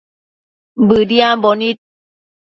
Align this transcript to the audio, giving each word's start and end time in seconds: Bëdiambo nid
Bëdiambo 0.87 1.49
nid 1.59 1.77